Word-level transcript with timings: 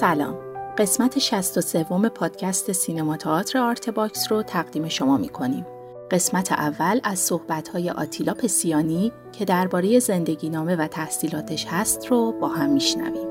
سلام 0.00 0.34
قسمت 0.78 1.18
63 1.18 1.84
پادکست 2.14 2.72
سینما 2.72 3.16
تئاتر 3.16 3.58
Art 3.58 3.90
Box 3.90 4.32
رو 4.32 4.42
تقدیم 4.42 4.88
شما 4.88 5.16
می 5.16 5.28
کنیم. 5.28 5.66
قسمت 6.10 6.52
اول 6.52 7.00
از 7.04 7.18
صحبت‌های 7.18 7.90
آتیلا 7.90 8.34
پسیانی 8.34 9.12
که 9.32 9.44
درباره 9.44 9.98
زندگی 9.98 10.50
نامه 10.50 10.76
و 10.76 10.86
تحصیلاتش 10.86 11.66
هست 11.66 12.06
رو 12.06 12.32
با 12.32 12.48
هم 12.48 12.70
میشنویم. 12.70 13.28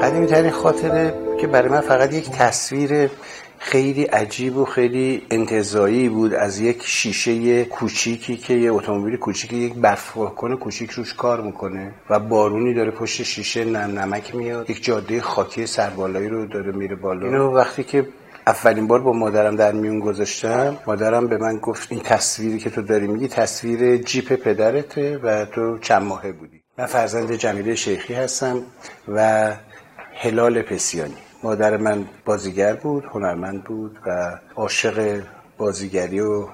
قدیمی 0.00 0.26
ترین 0.26 0.50
خاطره 0.50 1.14
که 1.40 1.46
برای 1.46 1.68
من 1.68 1.80
فقط 1.80 2.12
یک 2.12 2.30
تصویر 2.30 3.10
خیلی 3.62 4.04
عجیب 4.04 4.56
و 4.56 4.64
خیلی 4.64 5.26
انتظایی 5.30 6.08
بود 6.08 6.34
از 6.34 6.60
یک 6.60 6.82
شیشه 6.82 7.64
کوچیکی 7.64 8.36
که 8.36 8.54
یه 8.54 8.72
اتومبیل 8.72 9.16
کوچیکی 9.16 9.56
یک 9.56 9.74
برف 9.74 10.10
کنه 10.12 10.56
کوچیک 10.56 10.90
روش 10.90 11.14
کار 11.14 11.40
می‌کنه 11.40 11.94
و 12.10 12.18
بارونی 12.20 12.74
داره 12.74 12.90
پشت 12.90 13.22
شیشه 13.22 13.64
نم 13.64 13.98
نمک 13.98 14.34
میاد. 14.34 14.70
یک 14.70 14.84
جاده 14.84 15.20
خاکی 15.20 15.66
سربالایی 15.66 16.28
رو 16.28 16.46
داره 16.46 16.72
میره 16.72 16.96
بالا. 16.96 17.26
اینو 17.26 17.56
وقتی 17.56 17.84
که 17.84 18.06
اولین 18.46 18.86
بار 18.86 19.00
با 19.00 19.12
مادرم 19.12 19.56
در 19.56 19.72
میون 19.72 20.00
گذاشتم 20.00 20.78
مادرم 20.86 21.26
به 21.28 21.36
من 21.38 21.58
گفت 21.58 21.92
این 21.92 22.00
تصویری 22.00 22.58
که 22.58 22.70
تو 22.70 22.82
داری 22.82 23.06
میگی 23.06 23.28
تصویر 23.28 23.96
جیپ 23.96 24.32
پدرته 24.32 25.18
و 25.22 25.44
تو 25.44 25.78
چند 25.78 26.02
ماهه 26.02 26.32
بودی. 26.32 26.60
من 26.78 26.86
فرزند 26.86 27.32
جمیله 27.32 27.74
شیخی 27.74 28.14
هستم 28.14 28.62
و 29.08 29.50
هلال 30.14 30.62
پسیانی. 30.62 31.29
مادر 31.42 31.76
من 31.76 32.04
بازیگر 32.24 32.74
بود 32.74 33.04
هنرمند 33.04 33.64
بود 33.64 33.98
و 34.06 34.38
عاشق 34.56 35.22
بازیگری 35.58 36.20
و 36.20 36.48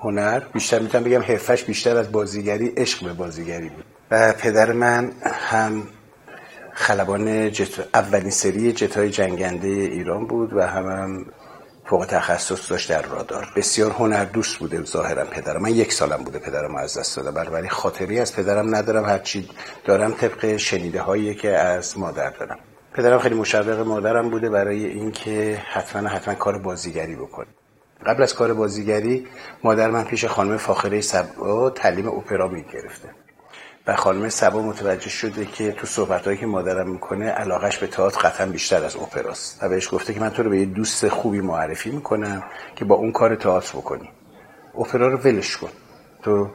هنر. 0.00 0.40
بیشتر 0.40 0.78
می‌تونم 0.78 1.04
بگم 1.04 1.22
حرفش 1.22 1.64
بیشتر 1.64 1.96
از 1.96 2.12
بازیگری 2.12 2.68
عشق 2.68 3.04
به 3.04 3.12
بازیگری 3.12 3.68
بود. 3.68 3.84
و 4.10 4.32
پدر 4.32 4.72
من 4.72 5.12
هم 5.24 5.82
خلبان 6.72 7.52
جت... 7.52 7.88
اولین 7.94 8.30
سری 8.30 8.72
جتای 8.72 9.10
جنگنده 9.10 9.68
ایران 9.68 10.26
بود 10.26 10.52
و 10.52 10.60
هم, 10.60 10.86
هم 10.86 11.26
فوق 11.84 12.06
تخصص 12.06 12.70
داشت 12.70 12.90
در 12.90 13.02
رادار. 13.02 13.48
بسیار 13.56 13.90
هنر 13.90 14.24
دوست 14.24 14.56
بوده 14.56 14.84
ظاهرا 14.84 15.24
پدرم 15.24 15.62
من. 15.62 15.70
یک 15.70 15.92
سالم 15.92 16.24
بوده 16.24 16.38
پدرم 16.38 16.76
از 16.76 16.98
دست 16.98 17.16
دادم. 17.16 17.52
ولی 17.52 17.68
خاطری 17.68 18.20
از 18.20 18.36
پدرم 18.36 18.74
ندارم. 18.74 19.04
هرچی 19.04 19.48
دارم 19.84 20.12
طبق 20.12 20.56
شنیده 20.56 21.00
هایی 21.00 21.34
که 21.34 21.50
از 21.50 21.98
مادر 21.98 22.30
دارم. 22.30 22.58
پدرم 23.00 23.18
خیلی 23.18 23.34
مشوق 23.34 23.80
مادرم 23.86 24.30
بوده 24.30 24.50
برای 24.50 24.86
اینکه 24.86 25.62
حتما 25.72 26.08
حتما 26.08 26.34
کار 26.34 26.58
بازیگری 26.58 27.16
بکنه. 27.16 27.46
قبل 28.06 28.22
از 28.22 28.34
کار 28.34 28.54
بازیگری 28.54 29.26
مادر 29.64 29.90
من 29.90 30.04
پیش 30.04 30.24
خانم 30.24 30.56
فاخره 30.56 31.00
سبا 31.00 31.70
تعلیم 31.70 32.08
اپرا 32.08 32.48
می‌گرفته. 32.48 33.08
و 33.86 33.96
خانم 33.96 34.28
سبا 34.28 34.62
متوجه 34.62 35.08
شده 35.10 35.44
که 35.44 35.72
تو 35.72 35.86
صحبتهایی 35.86 36.38
که 36.38 36.46
مادرم 36.46 36.90
می‌کنه 36.90 37.30
علاقش 37.30 37.78
به 37.78 37.86
تئاتر 37.86 38.20
قطعا 38.28 38.46
بیشتر 38.46 38.84
از 38.84 38.96
اپراست. 38.96 39.62
و 39.62 39.68
بهش 39.68 39.88
گفته 39.94 40.14
که 40.14 40.20
من 40.20 40.30
تو 40.30 40.42
رو 40.42 40.50
به 40.50 40.58
یه 40.58 40.66
دوست 40.66 41.08
خوبی 41.08 41.40
معرفی 41.40 41.90
می‌کنم 41.90 42.42
که 42.76 42.84
با 42.84 42.94
اون 42.94 43.12
کار 43.12 43.34
تئاتر 43.34 43.78
بکنی. 43.78 44.10
اپرا 44.78 45.08
رو 45.08 45.18
ولش 45.18 45.56
کن. 45.56 45.70
تو 46.22 46.50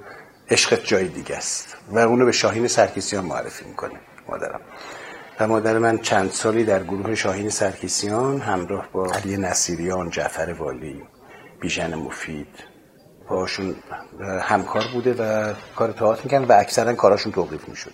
عشقت 0.50 0.84
جای 0.84 1.08
دیگه 1.08 1.36
است. 1.36 1.78
و 1.90 2.00
اونو 2.00 2.26
به 2.26 2.32
شاهین 2.32 2.68
سرکیسیان 2.68 3.26
معرفی 3.26 3.66
می‌کنه 3.66 4.00
مادرم. 4.30 4.62
و 5.40 5.48
مادر 5.48 5.78
من 5.78 5.98
چند 5.98 6.32
سالی 6.32 6.64
در 6.64 6.84
گروه 6.84 7.16
شاهین 7.16 7.50
سرکیسیان 7.50 8.42
همراه 8.42 8.90
با 8.92 9.12
علی 9.12 9.38
نصیریان 9.38 10.10
جعفر 10.10 10.56
والی 10.60 11.02
بیژن 11.62 11.96
مفید 11.96 12.48
باشون 13.30 13.76
همکار 14.42 14.84
بوده 14.94 15.14
و 15.14 15.54
کار 15.76 15.92
تئاتر 15.92 16.24
می‌کنن 16.24 16.44
و 16.44 16.52
اکثرا 16.52 16.94
کاراشون 16.94 17.32
توقیف 17.32 17.70
می‌شد. 17.70 17.92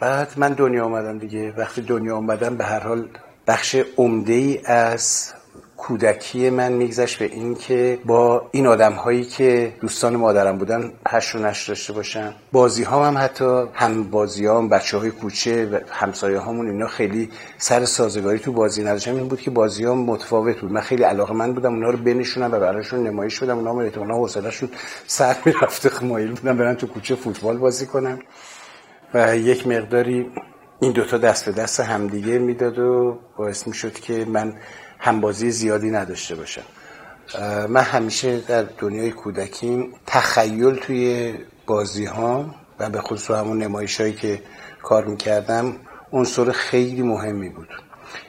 بعد 0.00 0.32
من 0.36 0.52
دنیا 0.52 0.84
آمدم 0.84 1.18
دیگه. 1.18 1.52
وقتی 1.56 1.82
دنیا 1.82 2.16
آمدم 2.16 2.56
به 2.56 2.64
هر 2.64 2.80
حال 2.80 3.08
بخش 3.46 3.76
عمده 3.96 4.60
از 4.64 5.32
کودکی 5.78 6.50
من 6.50 6.72
میگذشت 6.72 7.18
به 7.18 7.24
این 7.24 7.54
که 7.54 7.98
با 8.04 8.48
این 8.52 8.66
آدم 8.66 8.92
هایی 8.92 9.24
که 9.24 9.72
دوستان 9.80 10.16
مادرم 10.16 10.58
بودن 10.58 10.92
هش 11.08 11.34
و 11.34 11.38
نش 11.38 11.68
داشته 11.68 11.92
باشم. 11.92 12.34
بازی 12.52 12.82
ها 12.82 13.04
هم 13.04 13.18
حتی 13.18 13.64
هم 13.74 14.02
بازی 14.02 14.46
ها 14.46 14.58
هم 14.58 14.68
بچه 14.68 14.98
های 14.98 15.10
کوچه 15.10 15.66
و 15.66 15.78
همسایه 15.90 16.38
هامون 16.38 16.70
اینا 16.70 16.86
خیلی 16.86 17.30
سر 17.58 17.84
سازگاری 17.84 18.38
تو 18.38 18.52
بازی 18.52 18.82
نداشتم 18.82 19.14
این 19.14 19.28
بود 19.28 19.40
که 19.40 19.50
بازی 19.50 19.84
ها 19.84 19.94
متفاوت 19.94 20.60
بود. 20.60 20.72
من 20.72 20.80
خیلی 20.80 21.02
علاقه 21.02 21.34
من 21.34 21.52
بودم 21.52 21.74
اونا 21.74 21.90
رو 21.90 21.98
بنشونم 21.98 22.52
و 22.52 22.58
براشون 22.60 23.06
نمایش 23.06 23.42
بدم. 23.42 23.58
اونا 23.58 23.70
هم 23.70 23.78
اونا 23.96 24.14
حوصله‌شون 24.14 24.68
سر 25.06 25.36
می‌رفته. 25.44 26.04
مایل 26.04 26.28
بودم 26.28 26.56
برن 26.56 26.74
تو 26.74 26.86
کوچه 26.86 27.14
فوتبال 27.14 27.56
بازی 27.58 27.86
کنم 27.86 28.18
و 29.14 29.36
یک 29.36 29.66
مقداری 29.66 30.26
این 30.80 30.92
دوتا 30.92 31.18
دست 31.18 31.46
به 31.46 31.52
دست 31.52 31.80
همدیگه 31.80 32.38
می‌داد 32.38 32.78
و 32.78 33.18
باعث 33.36 33.66
می‌شد 33.66 33.92
که 33.92 34.24
من 34.24 34.54
همبازی 34.98 35.50
زیادی 35.50 35.90
نداشته 35.90 36.34
باشم. 36.34 36.62
من 37.68 37.80
همیشه 37.80 38.40
در 38.40 38.62
دنیای 38.62 39.10
کودکیم 39.10 39.94
تخیل 40.06 40.74
توی 40.74 41.34
بازی 41.66 42.04
ها 42.04 42.54
و 42.78 42.90
به 42.90 43.00
خصوص 43.00 43.30
همون 43.30 43.62
نمایش 43.62 44.00
هایی 44.00 44.12
که 44.12 44.42
کار 44.82 45.04
می‌کردم 45.04 45.76
عنصر 46.12 46.52
خیلی 46.52 47.02
مهمی 47.02 47.48
بود. 47.48 47.68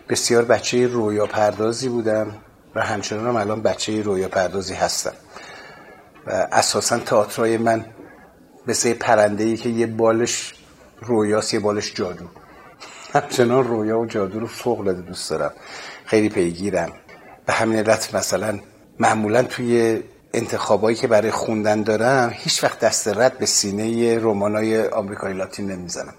بسیار 0.10 0.46
بچه 0.46 0.88
رویا 0.88 1.26
پردازی 1.26 1.90
بودم 1.90 2.38
و 2.76 2.82
همچنان 2.82 3.28
هم 3.28 3.36
الان 3.36 3.62
بچه 3.62 4.02
رویا 4.02 4.28
پردازی 4.30 4.74
هستم. 4.74 5.14
و 6.28 6.48
اساسا 6.52 7.00
تئاترای 7.00 7.58
من 7.58 7.86
مثل 8.68 8.94
پرنده 8.94 9.44
ای 9.44 9.58
که 9.58 9.70
یه 9.70 9.88
بالش 9.88 10.54
رویاست 11.02 11.54
یه 11.54 11.60
بالش 11.60 11.94
جادو. 11.94 12.26
همچنان 13.14 13.68
رویا 13.68 14.00
و 14.00 14.06
جادو 14.06 14.40
رو 14.40 14.48
فوق 14.48 14.80
العاده 14.80 15.02
دوست 15.02 15.30
دارم. 15.30 15.52
خیلی 16.10 16.30
پیگیرم 16.30 16.92
به 17.46 17.54
همین 17.54 17.80
علت 17.80 18.16
مثلا 18.16 18.60
معمولا 19.00 19.44
توی 19.44 20.04
انتخابایی 20.34 20.98
که 20.98 21.08
برای 21.08 21.32
خوندن 21.32 21.84
دارم 21.84 22.32
هیچ 22.34 22.64
وقت 22.64 22.80
دست 22.80 23.08
رد 23.08 23.38
به 23.38 23.46
سینه 23.46 24.20
رمانای 24.20 24.88
آمریکایی 24.88 25.38
لاتین 25.38 25.72
نمی‌زنم. 25.72 26.14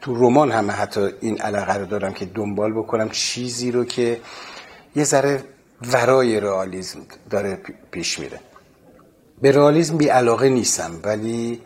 تو 0.00 0.14
رمان 0.14 0.50
هم 0.50 0.70
حتی 0.70 1.08
این 1.20 1.40
علاقه 1.40 1.74
رو 1.74 1.86
دارم 1.86 2.12
که 2.12 2.24
دنبال 2.24 2.72
بکنم 2.72 3.08
چیزی 3.10 3.70
رو 3.70 3.84
که 3.84 4.20
یه 4.96 5.04
ذره 5.04 5.44
ورای 5.92 6.40
رئالیسم 6.40 6.98
داره 7.30 7.58
پیش 7.90 8.18
میره. 8.18 8.40
به 9.42 9.52
رئالیسم 9.52 9.96
بی 9.96 10.08
علاقه 10.08 10.48
نیستم 10.48 11.00
ولی 11.04 11.60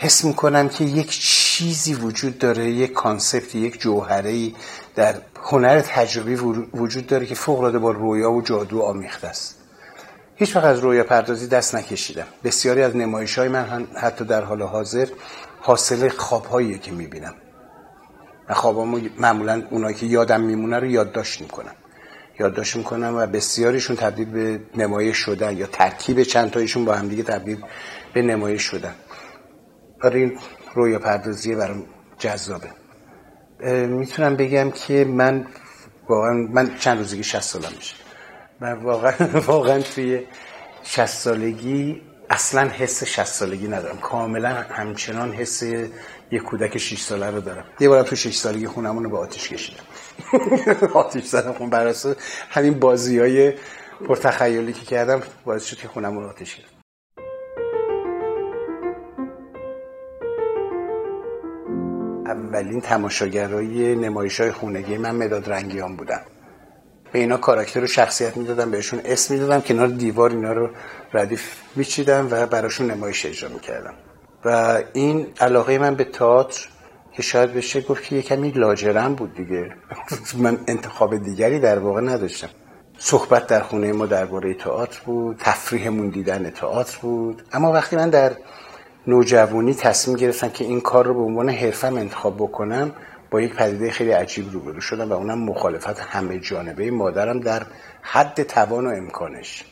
حس 0.00 0.24
می‌کنم 0.24 0.68
که 0.68 0.84
یک 0.84 1.10
چیزی 1.20 1.94
وجود 1.94 2.38
داره 2.38 2.70
یک 2.70 2.92
کانسپت 2.92 3.54
یک 3.54 3.80
جوهره 3.80 4.52
در 4.94 5.14
هنر 5.42 5.80
تجربی 5.80 6.34
وجود 6.74 7.06
داره 7.06 7.26
که 7.26 7.34
فوق 7.34 7.70
با 7.78 7.90
رویا 7.90 8.32
و 8.32 8.42
جادو 8.42 8.82
آمیخته 8.82 9.28
است. 9.28 9.54
هیچ 10.36 10.56
وقت 10.56 10.64
از 10.64 10.78
رویا 10.78 11.04
پردازی 11.04 11.46
دست 11.46 11.74
نکشیدم. 11.74 12.26
بسیاری 12.44 12.82
از 12.82 12.96
نمایش 12.96 13.38
های 13.38 13.48
من 13.48 13.86
حتی 13.94 14.24
در 14.24 14.44
حال 14.44 14.62
حاضر 14.62 15.08
حاصل 15.60 16.08
خواب 16.08 16.62
که 16.82 16.92
می‌بینم. 16.92 17.34
خوابامو 18.50 19.00
معمولا 19.18 19.62
اونایی 19.70 19.94
که 19.94 20.06
یادم 20.06 20.40
میمونه 20.40 20.78
رو 20.78 20.86
یادداشت 20.86 21.40
می‌کنم. 21.40 21.74
یادداشت 22.40 22.76
می‌کنم 22.76 23.14
و 23.16 23.26
بسیاریشون 23.26 23.96
تبدیل 23.96 24.30
به 24.30 24.60
نمایش 24.76 25.16
شدن 25.16 25.56
یا 25.56 25.66
ترکیب 25.66 26.22
چند 26.22 26.50
تایشون 26.50 26.84
با 26.84 26.94
همدیگه 26.94 27.22
تبدیل 27.22 27.58
به 28.14 28.22
نمایش 28.22 28.62
شدن. 28.62 28.94
برای 30.02 30.22
این 30.22 30.38
رویا 30.74 30.98
پردازی 30.98 31.54
برام 31.54 31.86
جذابه. 32.18 32.68
می‌تونم 33.86 34.36
بگم 34.36 34.70
که 34.70 35.04
من 35.04 35.46
واقعا 36.08 36.32
من 36.32 36.76
چند 36.78 36.98
روزگی 36.98 37.22
60 37.22 37.40
سالم 37.40 37.72
میشه. 37.76 37.94
من 38.60 38.72
واقعا 38.72 39.12
واقعا 39.46 39.80
توی 39.80 40.22
60 40.82 41.06
سالگی 41.06 42.02
اصلا 42.30 42.68
حس 42.68 43.04
60 43.04 43.24
سالگی 43.24 43.68
ندارم. 43.68 43.98
کاملا 43.98 44.48
همچنان 44.48 45.32
حس 45.32 45.62
یه 45.62 46.38
کودک 46.38 46.78
6 46.78 47.00
ساله 47.00 47.30
رو 47.30 47.40
دارم. 47.40 47.64
یه 47.80 47.88
بارم 47.88 48.04
تو 48.04 48.16
6 48.16 48.36
سالگی 48.36 48.66
خونمون 48.66 49.04
رو 49.04 49.10
به 49.10 49.18
آتیش 49.18 49.48
کشیدم. 49.48 49.82
آتیش 50.94 51.24
زدم 51.24 51.52
خون. 51.52 51.70
بر 51.70 51.94
همین 52.50 52.78
بازی 52.78 53.18
های 53.18 53.52
پرتخیلی 54.08 54.72
که 54.72 54.84
کردم 54.86 55.22
باعث 55.44 55.64
شد 55.64 55.76
که 55.76 55.88
خونمون 55.88 56.22
رو 56.22 56.28
آتیش 56.28 56.54
کشیدم 56.54 56.77
اولین 62.48 62.80
تماشاگرای 62.80 63.96
نمایش 63.96 64.40
های 64.40 64.52
خونگی 64.52 64.96
من 64.96 65.16
مداد 65.16 65.50
رنگیان 65.50 65.96
بودم 65.96 66.20
به 67.12 67.18
اینا 67.18 67.36
کاراکتر 67.36 67.84
و 67.84 67.86
شخصیت 67.86 68.36
می‌دادم 68.36 68.70
بهشون 68.70 69.00
اسم 69.04 69.34
می‌دادم 69.34 69.60
کنار 69.60 69.88
دیوار 69.88 70.30
اینا 70.30 70.52
رو 70.52 70.70
ردیف 71.12 71.56
میچیدم 71.76 72.28
و 72.30 72.46
براشون 72.46 72.90
نمایش 72.90 73.26
اجرا 73.26 73.48
می‌کردم. 73.48 73.94
و 74.44 74.78
این 74.92 75.26
علاقه 75.40 75.78
من 75.78 75.94
به 75.94 76.04
تئاتر 76.04 76.68
که 77.12 77.22
شاید 77.22 77.54
بشه 77.54 77.80
گفت 77.80 78.02
که 78.02 78.16
یه 78.16 78.22
کمی 78.22 78.50
لاجرم 78.50 79.14
بود 79.14 79.34
دیگه. 79.34 79.74
من 80.44 80.58
انتخاب 80.68 81.16
دیگری 81.16 81.60
در 81.60 81.78
واقع 81.78 82.00
نداشتم. 82.00 82.48
صحبت 82.98 83.46
در 83.46 83.60
خونه 83.60 83.92
ما 83.92 84.06
درباره 84.06 84.54
تئاتر 84.54 85.00
بود 85.06 85.36
تفریحمون 85.40 86.08
دیدن 86.08 86.50
تئاتر 86.50 86.98
بود. 87.02 87.42
اما 87.52 87.72
وقتی 87.72 87.96
من 87.96 88.10
در 88.10 88.32
نوجوانی 89.08 89.74
تصمیم 89.74 90.16
گرفتم 90.16 90.48
که 90.48 90.64
این 90.64 90.80
کار 90.80 91.06
رو 91.06 91.14
به 91.14 91.20
عنوان 91.20 91.48
حرفم 91.48 91.94
انتخاب 91.94 92.36
بکنم 92.36 92.92
با 93.30 93.40
یک 93.40 93.54
پدیده 93.54 93.90
خیلی 93.90 94.10
عجیب 94.10 94.52
روبرو 94.52 94.80
شدم 94.80 95.10
و 95.10 95.12
اونم 95.12 95.38
مخالفت 95.38 96.00
همه 96.00 96.38
جانبه 96.38 96.90
مادرم 96.90 97.40
در 97.40 97.66
حد 98.02 98.42
توان 98.42 98.86
و 98.86 98.90
امکانش. 98.90 99.64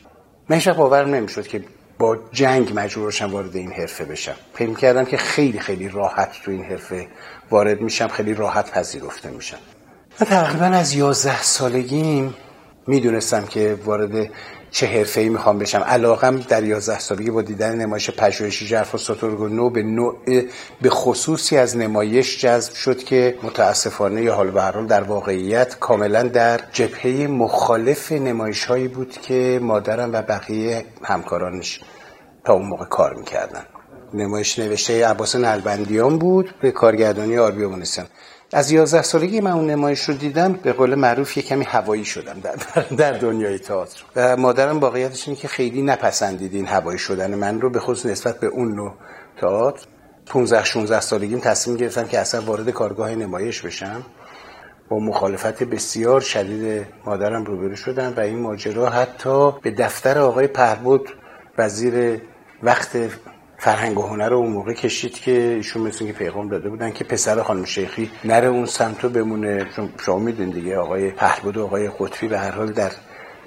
من 0.49 0.61
باورم 0.77 1.15
نمی‌شد 1.15 1.47
که 1.47 1.63
با 1.99 2.17
جنگ 2.31 2.71
مجبور 2.75 3.25
وارد 3.31 3.55
این 3.55 3.71
حرفه 3.71 4.05
بشم. 4.05 4.35
فکر 4.53 4.73
کردم 4.73 5.05
که 5.05 5.17
خیلی 5.17 5.59
خیلی 5.59 5.89
راحت 5.89 6.31
تو 6.43 6.51
این 6.51 6.63
حرفه 6.63 7.07
وارد 7.51 7.81
میشم 7.81 8.07
خیلی 8.07 8.33
راحت 8.33 8.71
پذیرفته 8.71 9.29
میشم. 9.29 9.57
من 10.19 10.27
تقریبا 10.27 10.65
از 10.65 10.93
یازده 10.93 11.41
سالگیم 11.41 12.33
می‌دونستم 12.87 13.45
که 13.45 13.77
وارد 13.85 14.29
چه 14.71 14.87
حرفه 14.87 15.21
ای 15.21 15.29
می‌خوام 15.29 15.59
بشم. 15.59 15.79
علاقم 15.79 16.37
در 16.37 16.63
11 16.63 16.99
سالگی 16.99 17.31
با 17.31 17.41
دیدن 17.41 17.75
نمایش 17.75 18.09
پژوهشی 18.09 18.67
جرف 18.67 18.95
و 18.95 18.97
سترگو 18.97 19.47
نو 19.47 19.69
به 19.69 19.83
نوع 19.83 20.15
به 20.81 20.89
خصوصی 20.89 21.57
از 21.57 21.77
نمایش 21.77 22.41
جذب 22.41 22.73
شد 22.73 23.03
که 23.03 23.37
متاسفانه 23.43 24.21
یا 24.21 24.35
حال 24.35 24.51
به 24.51 24.85
در 24.87 25.03
واقعیت 25.03 25.79
کاملا 25.79 26.23
در 26.23 26.59
جبهه 26.71 27.27
مخالف 27.27 28.11
نمایش 28.11 28.65
هایی 28.65 28.87
بود 28.87 29.11
که 29.21 29.59
مادرم 29.61 30.13
و 30.13 30.21
بقیه 30.21 30.85
همکارانش 31.03 31.81
تا 32.45 32.53
اون 32.53 32.65
موقع 32.65 32.85
کار 32.85 33.13
می‌کردن. 33.13 33.63
نمایش 34.13 34.59
نوشته 34.59 35.07
عباس 35.07 35.35
نلبندیان 35.35 36.17
بود 36.17 36.53
به 36.61 36.71
کارگردانی 36.71 37.37
آربی 37.37 37.63
از 38.53 38.71
11 38.71 39.01
سالگی 39.01 39.41
من 39.41 39.51
اون 39.51 39.69
نمایش 39.69 40.03
رو 40.03 40.13
دیدم 40.13 40.53
به 40.53 40.73
قول 40.73 40.95
معروف 40.95 41.37
یه 41.37 41.43
کمی 41.43 41.65
هوایی 41.65 42.05
شدم 42.05 42.39
در, 42.39 42.55
در 42.95 43.11
دنیای 43.11 43.59
تئاتر. 43.59 44.03
و 44.15 44.37
مادرم 44.37 44.79
واقعیتش 44.79 45.27
اینه 45.27 45.39
که 45.39 45.47
خیلی 45.47 45.81
نپسندید 45.81 46.53
این 46.53 46.65
هوایی 46.65 46.99
شدن 46.99 47.35
من 47.35 47.61
رو 47.61 47.69
به 47.69 47.79
خصوص 47.79 48.05
نسبت 48.05 48.39
به 48.39 48.47
اون 48.47 48.75
نوع 48.75 48.93
تئاتر. 49.41 49.85
15 50.25 50.63
16 50.63 50.99
سالگیم 50.99 51.39
تصمیم 51.39 51.77
گرفتم 51.77 52.07
که 52.07 52.19
اصلا 52.19 52.41
وارد 52.41 52.69
کارگاه 52.69 53.15
نمایش 53.15 53.61
بشم. 53.61 54.05
با 54.89 54.99
مخالفت 54.99 55.63
بسیار 55.63 56.21
شدید 56.21 56.87
مادرم 57.05 57.45
روبرو 57.45 57.75
شدم 57.75 58.13
و 58.17 58.19
این 58.19 58.39
ماجرا 58.39 58.89
حتی 58.89 59.51
به 59.51 59.71
دفتر 59.71 60.19
آقای 60.19 60.47
پهبود 60.47 61.09
وزیر 61.57 62.21
وقت 62.63 62.97
فرهنگ 63.57 63.99
و 63.99 64.07
هنر 64.07 64.29
رو 64.29 64.37
اون 64.37 64.51
موقع 64.51 64.73
کشید 64.73 65.13
که 65.13 65.31
ایشون 65.31 65.81
مثل 65.81 66.05
که 66.05 66.13
پیغام 66.13 66.49
داده 66.49 66.69
بودن 66.69 66.91
که 66.91 67.03
پسر 67.03 67.43
خانم 67.43 67.65
شیخی 67.65 68.11
نره 68.25 68.47
اون 68.47 68.65
سمت 68.65 69.03
رو 69.03 69.09
بمونه. 69.09 69.67
چون 69.75 69.89
شما 70.05 70.19
می‌دونید 70.19 70.53
دیگه 70.53 70.77
آقای 70.77 71.11
پهلود 71.11 71.57
و 71.57 71.63
آقای 71.63 71.89
قطبی 71.99 72.27
به 72.27 72.39
هر 72.39 72.51
حال 72.51 72.71
در 72.71 72.91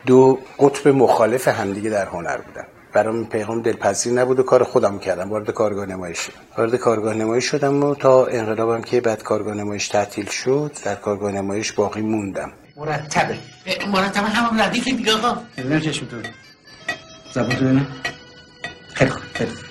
دو 0.07 0.39
قطب 0.59 0.89
مخالف 0.89 1.49
همدیگه 1.49 1.91
در 1.91 2.07
هنر 2.07 2.37
بودن. 2.37 2.67
برام 2.93 3.27
پیغام 3.27 3.63
دلپذیر 3.63 4.13
نبود 4.13 4.41
و 4.41 4.43
کار 4.43 4.65
خودم 4.65 4.99
کردم. 4.99 5.31
وارد 5.31 5.51
کارگاه 5.51 5.87
نمایش 5.87 6.29
وارد 6.59 6.77
کارگاه 6.77 7.15
نمایش 7.15 7.45
شدم 7.45 7.85
و 7.85 7.95
تا 7.95 8.27
انقلابم 8.27 8.83
که 8.83 9.01
بعد 9.01 9.23
کارگاه 9.23 9.55
نمایش 9.55 9.89
تعطیل 9.89 10.27
شد 10.27 10.73
در 10.85 10.95
کارگاه 10.95 11.33
نمایش 11.33 11.73
باقی 11.73 12.01
موندم. 12.01 12.53
مرتبه. 12.77 13.39
مرتبه 13.93 14.27
هم 14.27 14.61
ردیف 14.61 14.85
دیگه 14.85 15.13
آقا. 15.13 15.41
ببینم 15.57 15.81
چشم 15.81 16.07
تو. 16.07 16.17
زبون 17.33 17.87
خیلی 18.95 19.11
خوب 19.11 19.23
خیلی 19.35 19.70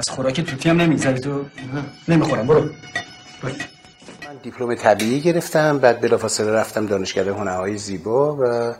از 0.00 0.14
خوراک 0.14 0.40
توتی 0.40 0.68
هم 0.68 0.80
نمیگذری 0.80 1.20
تو؟ 1.20 1.44
نمی‌خورم 2.08 2.46
برو. 2.46 2.60
من 2.62 4.36
دیپلم 4.42 4.74
طبیعی 4.74 5.20
گرفتم 5.20 5.78
بعد 5.78 6.00
بلافاصله 6.00 6.52
رفتم 6.52 6.86
دانشکده 6.86 7.32
هنرهای 7.32 7.76
زیبا 7.76 8.36
و 8.40 8.74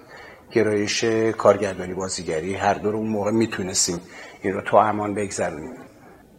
گرایش 0.53 1.05
کارگردانی 1.39 1.95
بازیگری. 1.95 2.55
هر 2.55 2.75
دو 2.75 2.91
رو 2.91 2.99
اون 2.99 3.09
موقع 3.09 3.31
می‌تونستیم 3.31 4.01
این 4.43 4.55
رو 4.55 4.61
تو 4.61 4.77
امان 4.77 5.15
بگذرونیم. 5.15 5.75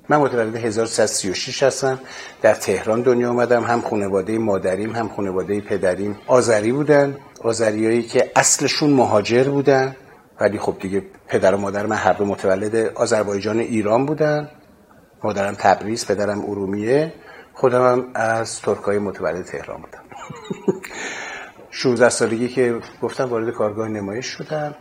من 0.09 0.17
متولد 0.17 0.55
1336 0.55 1.63
هستم. 1.63 1.99
در 2.41 2.53
تهران 2.53 3.01
دنیا 3.01 3.29
آمدم. 3.29 3.63
هم 3.63 3.81
خانواده 3.81 4.37
مادریم 4.37 4.95
هم 4.95 5.09
خانواده 5.09 5.61
پدریم 5.61 6.17
آذری 6.27 6.71
بودن. 6.71 7.17
آذریایی 7.41 8.03
که 8.03 8.31
اصلشون 8.35 8.89
مهاجر 8.89 9.43
بودن. 9.43 9.95
ولی 10.39 10.59
خب 10.59 10.75
دیگه 10.79 11.03
پدر 11.27 11.55
و 11.55 11.57
مادر 11.57 11.85
من 11.85 11.95
هر 11.95 12.13
دو 12.13 12.25
متولد 12.25 12.75
آذربایجان 12.75 13.59
ایران 13.59 14.05
بودن. 14.05 14.49
مادرم 15.23 15.53
تبریز 15.53 16.05
پدرم 16.05 16.39
ارومیه. 16.39 17.13
خودم 17.53 17.91
هم 17.91 18.05
از 18.15 18.61
ترکای 18.61 18.99
متولد 18.99 19.45
تهران 19.45 19.81
بودم. 19.81 20.01
16 21.71 22.09
سالگی 22.09 22.47
که 22.47 22.75
گفتم 23.01 23.23
وارد 23.23 23.49
کارگاه 23.49 23.87
نمایش 23.87 24.25
شدم. 24.25 24.75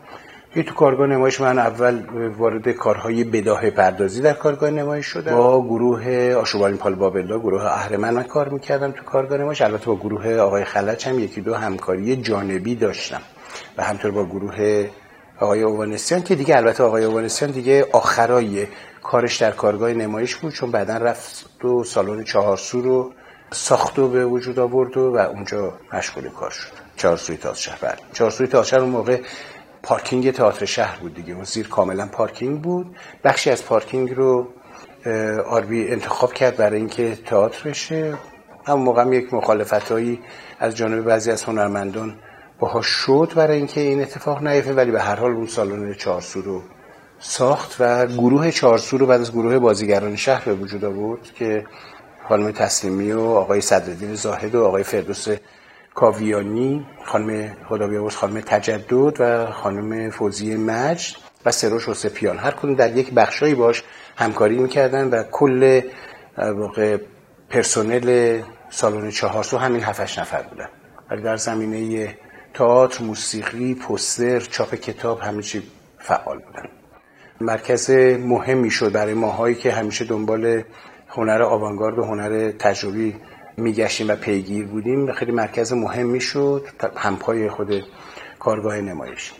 یه 0.56 0.62
تو 0.62 0.74
کارگاه 0.74 1.06
نمایش 1.06 1.40
من 1.40 1.58
اول 1.58 2.02
وارد 2.38 2.68
کارهای 2.68 3.24
بداه 3.24 3.70
پردازی 3.70 4.20
در 4.20 4.32
کارگاه 4.32 4.70
نمایش 4.70 5.06
شدم. 5.06 5.36
با 5.36 5.64
گروه 5.64 6.34
آشوبالین 6.34 6.76
پال 6.76 6.94
بابلا 6.94 7.38
گروه 7.38 7.64
اهرمن 7.64 8.14
من 8.14 8.22
کار 8.22 8.48
می‌کردم 8.48 8.90
تو 8.90 9.04
کارگاه 9.04 9.38
نمایش. 9.38 9.62
البته 9.62 9.86
با 9.86 9.96
گروه 9.96 10.36
آقای 10.36 10.64
خلچ 10.64 11.06
هم 11.06 11.18
یکی 11.18 11.40
دو 11.40 11.54
همکاری 11.54 12.16
جانبی 12.16 12.74
داشتم. 12.74 13.20
و 13.78 13.82
همطور 13.82 14.10
با 14.10 14.24
گروه 14.24 14.88
آقای 15.40 15.62
اوانسیان 15.62 16.22
که 16.22 16.34
دیگه 16.34 16.56
البته 16.56 16.82
آقای 16.82 17.04
اوانسیان 17.04 17.50
دیگه 17.50 17.86
آخرای 17.92 18.66
کارش 19.10 19.36
در 19.36 19.50
کارگاه 19.50 19.92
نمایش 19.92 20.36
بود 20.36 20.52
چون 20.52 20.70
بعدا 20.70 20.96
رفت 20.96 21.64
و 21.64 21.84
سالن 21.84 22.24
چهارسو 22.24 22.82
رو 22.82 23.12
ساخت 23.52 23.98
و 23.98 24.08
به 24.08 24.26
وجود 24.26 24.58
آورد 24.58 24.96
و, 24.96 25.00
اونجا 25.00 25.72
مشغول 25.92 26.28
کار 26.28 26.50
شد. 26.50 26.72
چهارسوی 26.96 27.36
تاز 27.36 27.60
شهر 27.60 27.78
بله. 27.82 27.96
چهارسوی 28.12 28.46
تاز 28.46 28.68
شهر 28.68 28.80
اون 28.80 28.90
موقع 28.90 29.20
پارکینگ 29.82 30.30
تئاتر 30.30 30.64
شهر 30.64 30.98
بود 31.00 31.14
دیگه. 31.14 31.34
اون 31.34 31.44
زیر 31.44 31.68
کاملا 31.68 32.06
پارکینگ 32.06 32.62
بود. 32.62 32.96
بخشی 33.24 33.50
از 33.50 33.64
پارکینگ 33.64 34.16
رو 34.16 34.48
آربی 35.46 35.88
انتخاب 35.88 36.32
کرد 36.32 36.56
برای 36.56 36.78
اینکه 36.78 37.18
تئاتر 37.26 37.70
بشه. 37.70 38.14
هم 38.66 38.78
موقع 38.78 39.02
هم 39.02 39.12
یک 39.12 39.34
مخالفتایی 39.34 40.20
از 40.58 40.76
جانب 40.76 41.04
بعضی 41.04 41.30
از 41.30 41.44
هنرمندان 41.44 42.14
باها 42.58 42.82
شد 42.82 43.32
برای 43.36 43.56
اینکه 43.56 43.80
این 43.80 44.02
اتفاق 44.02 44.42
نیفته 44.42 44.72
ولی 44.72 44.90
به 44.90 45.00
هر 45.00 45.16
حال 45.16 45.30
اون 45.30 45.46
سالن 45.46 45.94
چهارسو 45.94 46.42
رو 46.42 46.62
ساخت 47.22 47.76
و 47.80 48.06
گروه 48.06 48.50
چهارسو 48.50 48.98
رو 48.98 49.06
بعد 49.06 49.20
از 49.20 49.32
گروه 49.32 49.58
بازیگران 49.58 50.16
شهر 50.16 50.44
به 50.44 50.54
وجود 50.54 50.84
آورد 50.84 51.34
که 51.34 51.66
خانم 52.28 52.50
تسلیمی 52.50 53.12
و 53.12 53.20
آقای 53.20 53.60
صدرالدین 53.60 54.14
زاهد 54.14 54.54
و 54.54 54.64
آقای 54.64 54.82
فردوس 54.82 55.26
کاویانی 55.94 56.86
خانم 57.04 57.56
خدا 57.68 58.08
خانم 58.08 58.40
تجدد 58.40 59.20
و 59.20 59.46
خانم 59.46 60.10
فوزی 60.10 60.56
مجد 60.56 61.16
و 61.44 61.50
سروش 61.50 61.88
و 61.88 61.94
سپیان 61.94 62.38
هر 62.38 62.50
کدوم 62.50 62.74
در 62.74 62.96
یک 62.96 63.12
بخشایی 63.12 63.54
باش 63.54 63.82
همکاری 64.16 64.58
می‌کردن 64.58 65.08
و 65.08 65.22
کل 65.22 65.80
واقع 66.38 66.96
پرسنل 67.50 68.40
سالن 68.70 69.10
چهارسو 69.10 69.58
همین 69.58 69.82
هفتش 69.82 70.18
نفر 70.18 70.42
بودن. 70.42 70.68
ولی 71.10 71.22
در 71.22 71.36
زمینه 71.36 72.16
تئاتر 72.54 73.04
موسیقی 73.04 73.74
پوستر 73.74 74.40
چاپ 74.40 74.74
کتاب 74.74 75.20
همه 75.20 75.42
چی 75.42 75.62
فعال 75.98 76.38
بودن. 76.38 76.79
مرکز 77.40 77.90
مهمی 78.20 78.70
شد 78.70 78.92
برای 78.92 79.14
ماهایی 79.14 79.54
که 79.54 79.72
همیشه 79.72 80.04
دنبال 80.04 80.62
هنر 81.08 81.42
آوانگارد 81.42 81.98
و 81.98 82.04
هنر 82.04 82.50
تجربی 82.50 83.16
میگشتیم 83.56 84.08
و 84.08 84.16
پیگیر 84.16 84.66
بودیم. 84.66 85.12
خیلی 85.12 85.32
مرکز 85.32 85.72
مهمی 85.72 86.20
شد 86.20 86.66
همپای 86.96 87.48
خود 87.48 87.82
کارگاه 88.38 88.80
نمایش. 88.80 89.32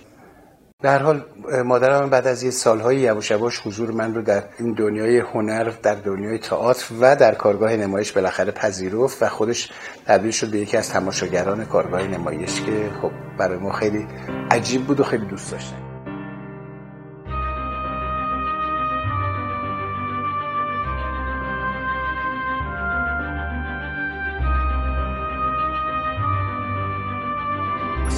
در 0.83 1.03
حال 1.03 1.25
مادرم 1.65 2.11
بعد 2.11 2.27
از 2.27 2.43
یه 2.43 2.51
سالهای 2.51 2.97
یواش 2.97 3.31
یواش 3.31 3.67
حضور 3.67 3.91
من 3.91 4.15
رو 4.15 4.23
در 4.23 4.43
این 4.59 4.73
دنیای 4.73 5.19
هنر 5.19 5.73
در 5.83 5.95
دنیای 5.95 6.39
تئاتر 6.39 6.95
و 7.01 7.17
در 7.17 7.35
کارگاه 7.35 7.77
نمایش 7.77 8.13
بالاخره 8.13 8.53
پذیرفت 8.53 9.23
و 9.23 9.27
خودش 9.27 9.73
تبدیل 10.07 10.31
شد 10.31 10.51
به 10.51 10.59
یکی 10.59 10.77
از 10.77 10.91
تماشاگران 10.91 11.65
کارگاه 11.65 12.03
نمایش 12.03 12.61
که 12.61 12.91
خب 13.03 13.11
برای 13.39 13.59
ما 13.59 13.73
خیلی 13.73 14.07
عجیب 14.51 14.87
بود 14.87 15.01
و 15.01 15.05
خیلی 15.05 15.27
دوست 15.27 15.53
داشتم 15.53 15.90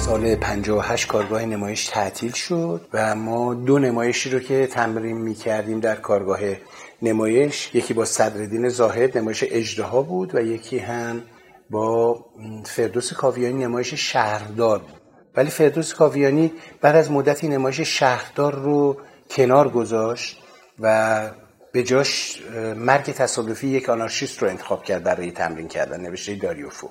سال 0.05 0.35
58 0.35 1.07
کارگاه 1.07 1.45
نمایش 1.45 1.85
تعطیل 1.85 2.31
شد 2.31 2.87
و 2.93 3.15
ما 3.15 3.53
دو 3.53 3.79
نمایشی 3.79 4.29
رو 4.29 4.39
که 4.39 4.67
تمرین 4.67 5.17
می 5.17 5.35
کردیم 5.35 5.79
در 5.79 5.95
کارگاه 5.95 6.39
نمایش 7.01 7.75
یکی 7.75 7.93
با 7.93 8.05
صدردین 8.05 8.69
زاهد 8.69 9.17
نمایش 9.17 9.43
اجدها 9.47 10.01
بود 10.01 10.35
و 10.35 10.41
یکی 10.41 10.77
هم 10.77 11.21
با 11.69 12.25
فردوس 12.65 13.13
کاویانی 13.13 13.63
نمایش 13.63 13.93
شهردار 13.93 14.79
بود. 14.79 15.01
ولی 15.35 15.49
فردوس 15.49 15.93
کاویانی 15.93 16.51
بعد 16.81 16.95
از 16.95 17.11
مدتی 17.11 17.47
نمایش 17.47 17.79
شهردار 17.79 18.55
رو 18.55 18.97
کنار 19.29 19.69
گذاشت 19.69 20.37
و 20.79 21.29
به 21.71 21.83
جاش 21.83 22.41
مرگ 22.75 23.03
تصادفی 23.03 23.67
یک 23.67 23.89
آنارشیست 23.89 24.41
رو 24.41 24.49
انتخاب 24.49 24.83
کرد 24.83 25.03
برای 25.03 25.31
تمرین 25.31 25.67
کردن 25.67 26.01
نوشته 26.01 26.35
داریوفو. 26.35 26.89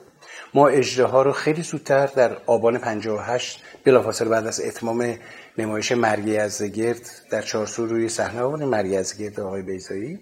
ما 0.54 0.68
اجراها 0.68 1.22
رو 1.22 1.32
خیلی 1.32 1.62
زودتر 1.62 2.06
در 2.06 2.36
آبان 2.46 2.78
58 2.78 3.62
بلافاصله 3.84 4.28
بعد 4.28 4.46
از 4.46 4.60
اتمام 4.60 5.14
نمایش 5.58 5.92
مرگی 5.92 6.36
از 6.36 6.62
گرد 6.62 7.10
در 7.30 7.42
چارسو 7.42 7.86
روی 7.86 8.08
صحنه 8.08 8.42
آوردیم 8.42 8.68
مرگی 8.68 8.96
از 8.96 9.18
گرد 9.18 9.40
آقای 9.40 9.62
بیزایی 9.62 10.20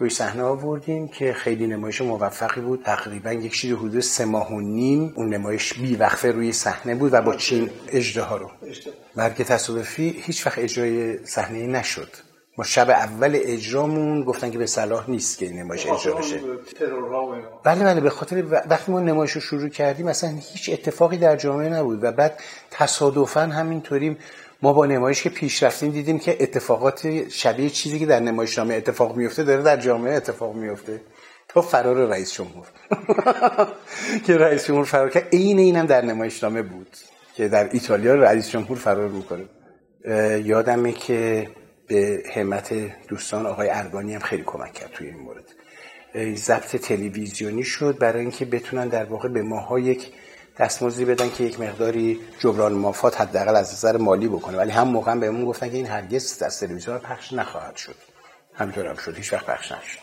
روی 0.00 0.10
صحنه 0.10 0.42
آوردیم 0.42 1.08
که 1.08 1.32
خیلی 1.32 1.66
نمایش 1.66 2.00
موفقی 2.00 2.60
بود. 2.60 2.82
تقریبا 2.84 3.32
یک 3.32 3.52
چیز 3.52 3.72
حدود 3.72 4.00
سه 4.00 4.24
ماه 4.24 4.52
و 4.52 4.60
نیم 4.60 5.12
اون 5.16 5.34
نمایش 5.34 5.74
بی 5.74 5.96
وقفه 5.96 6.30
روی 6.30 6.52
صحنه 6.52 6.94
بود 6.94 7.12
و 7.12 7.22
با 7.22 7.36
چین 7.36 7.70
اجراها 7.88 8.36
رو. 8.36 8.50
مرگ 9.16 9.36
تصادفی 9.36 10.22
هیچ 10.22 10.46
وقت 10.46 10.58
اجرای 10.58 11.26
صحنه 11.26 11.66
نشد. 11.66 12.08
ما 12.60 12.64
شب 12.64 12.90
اول 12.90 13.38
اجرامون 13.42 14.24
گفتن 14.24 14.50
که 14.50 14.58
به 14.58 14.66
صلاح 14.66 15.10
نیست 15.10 15.38
که 15.38 15.46
این 15.46 15.58
نمایش 15.58 15.86
اجرا 15.86 16.14
بشه. 16.14 16.40
بله 17.64 17.84
بله 17.84 18.00
به 18.00 18.10
خاطر 18.10 18.44
وقتی 18.70 18.92
ما 18.92 19.00
نمایش 19.00 19.32
رو 19.32 19.40
شروع 19.40 19.68
کردیم 19.68 20.06
اصلا 20.06 20.30
هیچ 20.30 20.70
اتفاقی 20.72 21.16
در 21.16 21.36
جامعه 21.36 21.68
نبود 21.68 22.04
و 22.04 22.12
بعد 22.12 22.40
تصادفا 22.70 23.40
همینطوری 23.40 24.16
ما 24.62 24.72
با 24.72 24.86
نمایش 24.86 25.22
که 25.22 25.30
پیش 25.30 25.62
رفتیم 25.62 25.90
دیدیم 25.90 26.18
که 26.18 26.36
اتفاقات 26.40 27.28
شبیه 27.28 27.70
چیزی 27.70 27.98
که 27.98 28.06
در 28.06 28.20
نمایشنامه 28.20 28.74
اتفاق 28.74 29.16
میفته 29.16 29.44
داره 29.44 29.62
در 29.62 29.76
جامعه 29.76 30.14
اتفاق 30.14 30.54
میفته 30.54 31.00
تا 31.48 31.60
فرار 31.60 32.06
رئیس 32.06 32.32
جمهور. 32.32 32.66
که 34.26 34.36
رئیس 34.36 34.66
جمهور 34.66 34.84
فرار 34.84 35.10
کرد. 35.10 35.28
عین 35.32 35.58
اینم 35.58 35.86
در 35.86 36.04
نمایشنامه 36.04 36.62
بود 36.62 36.96
که 37.34 37.48
در 37.48 37.68
ایتالیا 37.72 38.14
رئیس 38.14 38.50
جمهور 38.50 38.78
فرار 38.78 39.08
می‌کنه. 39.08 39.44
یادمه 40.44 40.92
که 40.92 41.48
به 41.90 42.22
همت 42.34 42.74
دوستان 43.08 43.46
آقای 43.46 43.68
اربانی 43.70 44.14
هم 44.14 44.20
خیلی 44.20 44.42
کمک 44.46 44.72
کرد 44.72 44.90
توی 44.90 45.06
این 45.06 45.18
مورد. 45.18 45.44
ضبط 46.36 46.76
تلویزیونی 46.76 47.64
شد 47.64 47.98
برای 47.98 48.20
اینکه 48.20 48.44
بتونن 48.44 48.88
در 48.88 49.04
واقع 49.04 49.28
به 49.28 49.42
ماها 49.42 49.78
یک 49.78 50.12
دستمزدی 50.58 51.04
بدن 51.04 51.30
که 51.30 51.44
یک 51.44 51.60
مقداری 51.60 52.20
جبران 52.38 52.72
مافات 52.72 53.20
حداقل 53.20 53.56
از 53.56 53.72
نظر 53.72 53.96
مالی 53.96 54.28
بکنه. 54.28 54.56
ولی 54.56 54.70
هم 54.70 54.88
موقع 54.88 55.14
بهمون 55.14 55.44
گفتن 55.44 55.68
که 55.68 55.76
این 55.76 55.86
هرگز 55.86 56.42
از 56.42 56.60
تلویزیون 56.60 56.98
پخش 56.98 57.32
نخواهد 57.32 57.76
شد. 57.76 57.94
همینطور 58.54 58.86
هم 58.86 58.96
شد. 58.96 59.16
هیچ 59.16 59.32
وقت 59.32 59.46
پخش 59.46 59.72
نشد. 59.72 59.98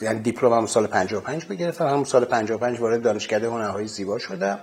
یعنی 0.00 0.20
دیپلم 0.20 0.52
هم 0.52 0.66
سال 0.66 0.86
55 0.86 1.44
بگرفتم 1.44 1.86
هم 1.86 2.04
سال 2.04 2.24
55 2.24 2.80
وارد 2.80 3.02
دانشکده 3.02 3.48
هنرهای 3.48 3.86
زیبا 3.86 4.18
شدم 4.18 4.60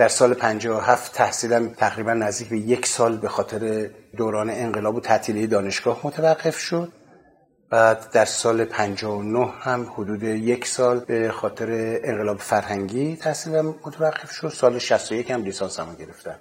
در 0.00 0.08
سال 0.08 0.34
57 0.34 1.12
تحصیلم 1.12 1.68
تقریبا 1.68 2.12
نزدیک 2.12 2.48
به 2.48 2.58
یک 2.58 2.86
سال 2.86 3.16
به 3.16 3.28
خاطر 3.28 3.90
دوران 4.16 4.50
انقلاب 4.50 4.94
و 4.94 5.00
تعطیلی 5.00 5.46
دانشگاه 5.46 6.00
متوقف 6.04 6.58
شد. 6.58 6.92
بعد 7.70 8.10
در 8.10 8.24
سال 8.24 8.64
59 8.64 9.52
هم 9.60 9.92
حدود 9.94 10.22
یک 10.22 10.66
سال 10.66 11.00
به 11.00 11.30
خاطر 11.30 11.98
انقلاب 12.04 12.38
فرهنگی 12.38 13.16
تحصیلم 13.16 13.66
متوقف 13.66 14.30
شد. 14.30 14.48
سال 14.48 14.78
61 14.78 15.30
هم 15.30 15.44
لیسانسمو 15.44 15.94
گرفتم. 15.94 16.40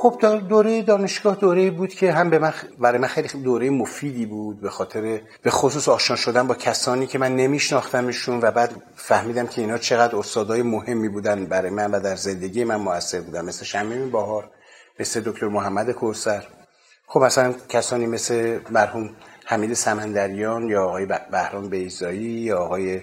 خب 0.00 0.38
دوره 0.48 0.82
دانشگاه 0.82 1.36
دوره 1.36 1.70
بود 1.70 1.94
که 1.94 2.12
هم 2.12 2.30
به 2.30 2.38
من 2.38 2.52
برای 2.78 2.98
من 2.98 3.08
خیلی 3.08 3.28
دوره 3.28 3.70
مفیدی 3.70 4.26
بود 4.26 4.60
به 4.60 4.70
خاطر 4.70 5.20
به 5.42 5.50
خصوص 5.50 5.88
آشنا 5.88 6.16
شدن 6.16 6.46
با 6.46 6.54
کسانی 6.54 7.06
که 7.06 7.18
من 7.18 7.36
نمیشناختمشون 7.36 8.40
و 8.42 8.50
بعد 8.50 8.82
فهمیدم 8.96 9.46
که 9.46 9.60
اینا 9.60 9.78
چقدر 9.78 10.16
استادای 10.16 10.62
مهمی 10.62 11.08
بودن 11.08 11.46
برای 11.46 11.70
من 11.70 11.90
و 11.90 12.00
در 12.00 12.16
زندگی 12.16 12.64
من 12.64 12.76
موثر 12.76 13.20
بودن. 13.20 13.44
مثل 13.44 13.64
شمیم 13.64 14.10
باهار 14.10 14.50
مثل 15.00 15.20
دکتر 15.20 15.48
محمد 15.48 15.90
کورسر 15.90 16.44
خب 17.06 17.20
مثلا 17.20 17.54
کسانی 17.68 18.06
مثل 18.06 18.58
مرحوم 18.70 19.10
حمید 19.44 19.74
سمندریان 19.74 20.68
یا 20.68 20.84
آقای 20.84 21.06
بهرام 21.06 21.68
بیزایی 21.68 22.20
یا 22.20 22.58
آقای 22.58 23.00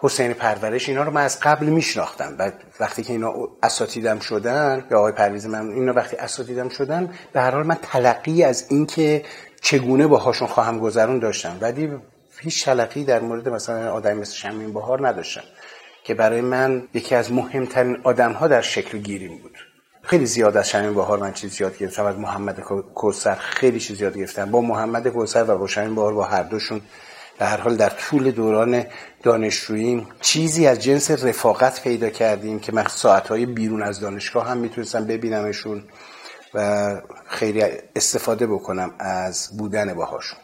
حسین 0.00 0.32
پرورش 0.32 0.88
اینا 0.88 1.02
رو 1.02 1.10
من 1.10 1.24
از 1.24 1.40
قبل 1.40 1.66
میشناختم. 1.66 2.36
و 2.38 2.52
وقتی 2.80 3.02
که 3.02 3.12
اینا 3.12 3.34
اساتیدم 3.62 4.18
شدن 4.18 4.84
یا 4.90 4.98
آقای 4.98 5.12
پرویز 5.12 5.46
من 5.46 5.70
اینا 5.70 5.92
وقتی 5.92 6.16
اساتیدم 6.16 6.68
شدن 6.68 7.14
به 7.32 7.40
هر 7.40 7.50
حال 7.50 7.66
من 7.66 7.78
تلقی 7.82 8.44
از 8.44 8.66
اینکه 8.70 9.24
چگونه 9.60 10.06
باهاشون 10.06 10.48
خواهم 10.48 10.78
گذرون 10.78 11.18
داشتم. 11.18 11.58
ولی 11.60 11.90
هیچ 12.40 12.64
تلقی 12.64 13.04
در 13.04 13.20
مورد 13.20 13.48
مثلا 13.48 13.92
آدم 13.92 14.16
مثل 14.16 14.34
شمین 14.34 14.72
بهار 14.72 15.08
نداشتم 15.08 15.44
که 16.04 16.14
برای 16.14 16.40
من 16.40 16.88
یکی 16.94 17.14
از 17.14 17.32
مهمترین 17.32 17.98
آدم 18.04 18.32
ها 18.32 18.48
در 18.48 18.60
شکل 18.60 18.98
گیریم 18.98 19.38
بود. 19.38 19.58
خیلی 20.02 20.26
زیاد 20.26 20.56
از 20.56 20.68
شمین 20.68 20.94
بهار 20.94 21.18
من 21.18 21.32
چیز 21.32 21.60
یاد 21.60 21.78
گرفتم. 21.78 22.04
از 22.04 22.18
محمد 22.18 22.60
کوسر 22.94 23.34
خیلی 23.34 23.80
چیز 23.80 24.00
یاد 24.00 24.18
گرفتم. 24.18 24.50
با 24.50 24.60
محمد 24.60 25.08
کوسر 25.08 25.44
و 25.50 25.58
با 25.58 25.66
شمین 25.66 25.94
بهار 25.94 26.14
با 26.14 26.24
هر 26.24 26.42
دوشون 26.42 26.80
به 27.38 27.46
هر 27.46 27.56
حال 27.56 27.76
در 27.76 27.88
طول 27.88 28.30
دوران 28.30 28.84
دانشجویی 29.22 30.06
چیزی 30.20 30.66
از 30.66 30.82
جنس 30.82 31.10
رفاقت 31.10 31.82
پیدا 31.82 32.08
کردیم 32.08 32.60
که 32.60 32.72
من 32.72 32.84
ساعتهای 32.88 33.46
بیرون 33.46 33.82
از 33.82 34.00
دانشگاه 34.00 34.48
هم 34.48 34.58
می‌تونستم 34.58 35.04
ببینمشون 35.04 35.84
و 36.54 37.00
خیلی 37.26 37.62
استفاده 37.96 38.46
بکنم 38.46 38.94
از 38.98 39.48
بودن 39.58 39.94
باهاشون. 39.94 40.38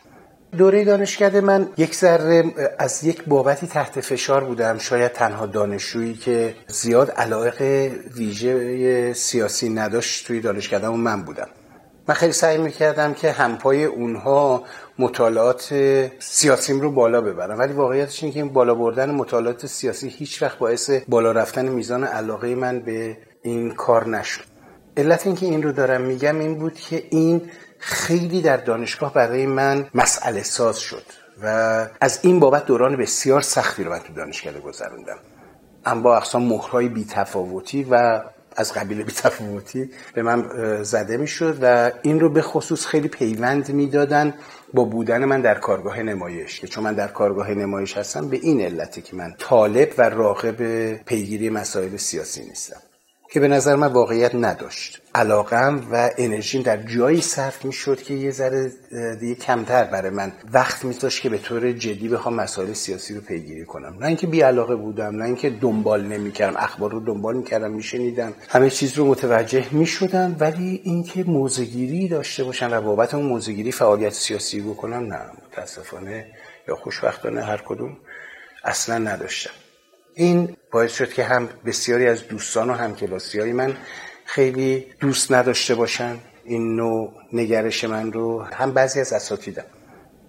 دوره 0.57 0.85
دانشکده 0.85 1.41
من 1.41 1.69
یک 1.77 1.95
ذره 1.95 2.45
از 2.79 3.05
یک 3.05 3.25
بابتی 3.25 3.67
تحت 3.67 4.01
فشار 4.01 4.45
بودم 4.45 4.79
شاید 4.79 5.13
تنها 5.13 5.47
دانشجویی 5.47 6.15
که 6.15 6.55
زیاد 6.69 7.11
علاقه 7.11 7.93
ویژه 8.17 9.13
سیاسی 9.13 9.69
نداشت 9.69 10.27
توی 10.27 10.41
دانشکده 10.41 10.89
من 10.89 11.23
بودم. 11.23 11.49
من 12.08 12.14
خیلی 12.14 12.32
سعی 12.32 12.58
می‌کردم 12.58 13.14
که 13.14 13.32
همپای 13.32 13.84
اونها 13.84 14.62
مطالعات 14.99 15.75
سیاسیم 16.18 16.80
رو 16.80 16.90
بالا 16.90 17.20
ببرم. 17.20 17.58
ولی 17.58 17.73
واقعیتش 17.73 18.23
اینه 18.23 18.34
که 18.34 18.40
این 18.40 18.52
بالا 18.52 18.75
بردن 18.75 19.11
مطالعات 19.11 19.66
سیاسی 19.66 20.08
هیچ 20.08 20.42
وقت 20.42 20.58
باعث 20.58 20.90
بالا 21.08 21.32
رفتن 21.32 21.68
میزان 21.68 22.04
علاقه 22.04 22.54
من 22.54 22.80
به 22.80 23.18
این 23.42 23.70
کار 23.70 24.08
نشد. 24.08 24.44
علت 24.96 25.26
اینکه 25.26 25.46
این 25.46 25.62
رو 25.62 25.73
دارم 25.73 26.00
میگم 26.00 26.38
این 26.38 26.58
بود 26.58 26.75
که 26.75 27.04
این 27.11 27.50
خیلی 27.78 28.42
در 28.42 28.56
دانشگاه 28.56 29.14
برای 29.14 29.46
من 29.46 29.87
مسئله 29.94 30.42
ساز 30.42 30.78
شد 30.78 31.02
و 31.42 31.46
از 32.00 32.18
این 32.23 32.40
بابت 32.40 32.66
دوران 32.66 32.96
بسیار 32.96 33.40
سختی 33.40 33.84
رو 33.84 33.90
من 33.90 33.99
تو 33.99 34.12
دانشگاه 34.12 34.52
گذروندم. 34.52 35.18
اما 35.87 36.00
با 36.00 36.16
اقسام 36.16 36.42
مهرهای 36.42 36.88
بیتفاوتی 36.88 37.87
و 37.90 38.23
از 38.56 38.73
قبیل 38.73 39.02
بیتفاوتی 39.02 39.90
به 40.14 40.23
من 40.23 40.49
زده 40.82 41.16
می‌شد 41.16 41.58
و 41.62 41.90
این 42.02 42.20
رو 42.20 42.30
به 42.30 42.42
خصوص 42.42 42.87
خیلی 42.87 43.08
پیوند 43.08 43.68
می‌دادن 43.68 44.34
با 44.75 44.84
بودن 44.84 45.25
من 45.25 45.40
در 45.40 45.54
کارگاه 45.54 46.02
نمایش. 46.02 46.61
که 46.61 46.66
چون 46.66 46.84
من 46.84 46.94
در 46.94 47.08
کارگاه 47.08 47.50
نمایش 47.50 47.96
هستم 47.96 48.28
به 48.28 48.37
این 48.37 48.61
علتی 48.61 49.02
که 49.02 49.16
من 49.16 49.34
طالب 49.38 49.88
و 49.99 50.11
راقب 50.11 50.92
پیگیری 50.94 51.50
مسائل 51.50 51.96
سیاسی 51.96 52.44
نیستم. 52.44 52.80
که 53.35 53.41
به 53.41 53.49
نظر 53.49 53.76
من 53.76 53.87
واقعیت 53.87 54.35
نداشت. 54.35 55.00
علاقم 55.14 55.88
و 55.93 56.11
انرژیم 56.19 56.62
در 56.62 56.76
جایی 56.76 57.21
صرف 57.21 57.64
می 57.64 57.73
شد 57.73 58.03
که 58.03 58.14
یه 58.14 58.31
ذره 58.31 58.73
دیگه 59.21 59.35
کمتر 59.35 59.85
برای 59.85 60.11
من 60.11 60.33
وقت 60.53 60.85
میذاشت 60.85 61.23
که 61.23 61.29
به 61.29 61.38
طور 61.38 61.73
جدی 61.73 62.09
بخوام 62.09 62.35
مسائل 62.35 62.73
سیاسی 62.73 63.14
رو 63.14 63.21
پیگیری 63.21 63.64
کنم. 63.64 63.97
نه 64.00 64.07
اینکه 64.07 64.26
بی 64.26 64.41
علاقه 64.41 64.76
بودم 64.76 65.17
نه 65.17 65.25
اینکه 65.25 65.50
دنبال 65.50 66.05
نمی‌کردم. 66.05 66.57
اخبار 66.57 66.91
رو 66.91 67.00
دنبال 67.00 67.37
می‌کردم 67.37 67.71
میشنیدم. 67.71 68.35
همه 68.49 68.71
چیز 68.71 68.99
رو 68.99 69.05
متوجه 69.05 69.67
می‌شدم 69.71 70.37
ولی 70.41 70.81
اینکه 70.85 71.25
موزگیری 71.25 72.09
داشته 72.09 72.45
باشم 72.45 72.69
و 72.73 72.81
بابت 72.81 73.14
اون 73.14 73.26
موزگیری 73.26 73.73
فعالیت 73.73 74.12
سیاسی 74.12 74.61
بکنم 74.61 75.12
نه. 75.12 75.21
متاسفانه 75.53 76.26
یا 76.69 76.76
خوشبختانه 76.76 77.45
هر 77.45 77.62
کدوم 77.67 77.97
اصلا 78.64 78.99
نداشتم. 78.99 79.63
این 80.14 80.56
باعث 80.73 80.92
شد 80.92 81.12
که 81.12 81.25
هم 81.25 81.49
بسیاری 81.66 82.06
از 82.06 82.28
دوستان 82.28 82.71
و 82.71 82.73
همکلاسی 82.73 83.40
های 83.40 83.52
من 83.52 83.76
خیلی 84.25 84.87
دوست 85.00 85.33
نداشته 85.33 85.75
باشن 85.75 86.16
این 86.44 86.76
نوع 86.76 87.12
نگرش 87.33 87.85
من 87.85 88.12
رو 88.12 88.42
هم 88.42 88.73
بعضی 88.73 89.00
از 89.00 89.12
اساتیدم 89.12 89.64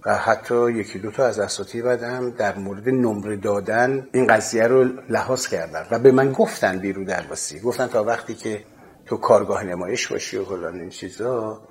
و 0.06 0.18
حتی 0.18 0.72
یکی 0.72 1.00
دو 1.00 1.12
تا 1.12 1.26
از 1.26 1.40
اساتید 1.40 1.84
بعدم 1.84 2.30
در 2.30 2.56
مورد 2.56 2.90
نمره 2.90 3.36
دادن 3.36 4.08
این 4.14 4.28
قضیه 4.28 4.68
رو 4.68 4.84
لحاظ 5.10 5.48
کردن 5.48 5.88
و 5.92 6.00
به 6.00 6.12
من 6.12 6.32
گفتن 6.32 6.80
بیرو 6.80 7.04
درواسی 7.04 7.60
گفتن 7.60 7.88
تا 7.88 8.04
وقتی 8.04 8.34
که 8.34 8.64
تو 9.06 9.18
کارگاه 9.18 9.64
نمایش 9.64 10.08
باشی 10.08 10.38
و 10.38 10.44
کلان 10.46 10.80
این 10.80 10.90
چیزا 10.90 11.62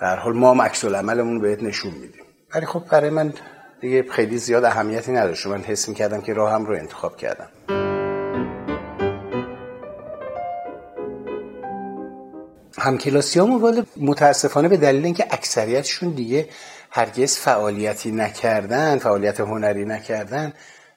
در 0.00 0.16
حال 0.16 0.36
ما 0.36 0.50
هم 0.50 0.62
عکس 0.62 0.84
العملمون 0.84 1.40
بهت 1.40 1.62
نشون 1.62 1.92
میدیم. 1.92 2.24
ولی 2.54 2.66
خب 2.66 2.82
برای 2.90 3.10
من 3.10 3.32
دیگه 3.80 4.04
خیلی 4.10 4.38
زیاد 4.38 4.64
اهمیتی 4.64 5.12
نداشت. 5.12 5.46
من 5.46 5.60
حس 5.60 5.88
می‌کردم 5.88 6.20
که 6.20 6.34
راهم 6.34 6.66
رو 6.66 6.74
انتخاب 6.74 7.16
کردم. 7.16 7.48
همکلاسی 12.78 13.40
ولی 13.40 13.82
متاسفانه 13.96 14.68
به 14.68 14.76
دلیل 14.76 15.04
اینکه 15.04 15.26
اکثریتشون 15.30 16.10
دیگه 16.10 16.48
هرگز 16.90 17.36
فعالیتی 17.36 18.12
نکردن 18.12 18.98
فعالیت 18.98 19.40
هنری 19.40 19.84
نکردن 19.84 20.52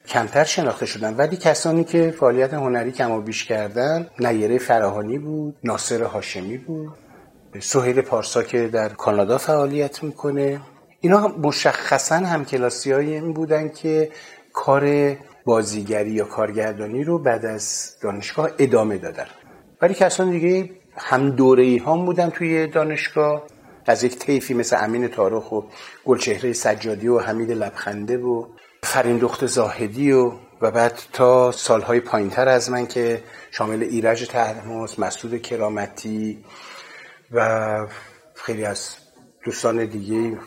کمتر 0.08 0.44
شناخته 0.44 0.86
شدن. 0.86 1.14
ولی 1.16 1.38
کسانی 1.38 1.84
که 1.84 2.14
فعالیت 2.20 2.54
هنری 2.54 2.92
کم 2.92 3.12
و 3.12 3.22
بیش 3.22 3.46
کردن 3.46 4.10
نیره 4.20 4.58
فراهانی 4.58 5.18
بود 5.18 5.56
ناصر 5.64 6.04
هاشمی 6.04 6.58
بود 6.58 6.94
سهیل 7.60 8.02
پارسا 8.02 8.44
که 8.44 8.68
در 8.68 8.90
کانادا 8.90 9.38
فعالیت 9.38 10.04
می‌کنه. 10.04 10.60
اینا 11.04 11.28
مشخصا 11.28 12.16
هم 12.16 12.46
کلاسی 12.46 12.92
های 12.92 13.14
این 13.14 13.34
بودن 13.34 13.70
که 13.70 14.12
کار 14.54 15.16
بازیگری 15.46 16.12
یا 16.12 16.26
کارگردانی 16.26 17.04
رو 17.04 17.20
بعد 17.20 17.46
از 17.46 17.96
دانشگاه 18.02 18.50
ادامه 18.60 18.98
دادن. 18.98 19.26
ولی 19.82 19.94
کسان 19.94 20.32
دیگه 20.32 20.70
هم 20.98 21.30
دوره 21.30 21.64
ای 21.64 21.78
هم 21.78 22.06
بودن 22.06 22.30
توی 22.30 22.68
دانشگاه. 22.68 23.44
از 23.86 24.04
یک 24.04 24.18
طیفی 24.18 24.54
مثل 24.54 24.78
امین 24.80 25.08
تارخ 25.08 25.52
و 25.52 25.62
گلچهره 26.06 26.54
سجادی 26.54 27.08
و 27.08 27.20
حمید 27.20 27.52
لبخنده 27.52 28.18
و 28.18 28.46
فرین 28.84 29.18
دخت 29.18 29.46
زاهدی 29.46 30.12
و 30.12 30.32
و 30.62 30.72
بعد 30.72 31.00
تا 31.14 31.52
سالهای 31.52 32.00
پایینتر 32.00 32.48
از 32.48 32.72
من 32.72 32.88
که 32.88 33.24
شامل 33.52 33.84
ایرج 33.84 34.28
تحماس 34.28 35.00
مسعود 35.00 35.42
کرامتی 35.42 36.44
و 37.32 37.88
خیلی 38.36 38.66
از 38.66 38.96
دوستان 39.46 39.86
دیگه 39.86 40.38